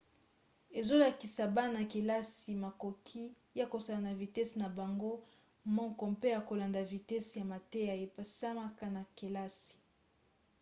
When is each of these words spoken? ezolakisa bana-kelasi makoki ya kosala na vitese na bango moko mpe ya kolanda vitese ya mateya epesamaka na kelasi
ezolakisa 0.79 1.43
bana-kelasi 1.55 2.51
makoki 2.63 3.23
ya 3.59 3.65
kosala 3.71 3.99
na 4.07 4.13
vitese 4.21 4.53
na 4.61 4.67
bango 4.77 5.13
moko 5.77 6.03
mpe 6.13 6.27
ya 6.35 6.41
kolanda 6.49 6.81
vitese 6.93 7.33
ya 7.41 7.45
mateya 7.53 7.93
epesamaka 8.05 8.85
na 8.95 9.01
kelasi 9.17 9.73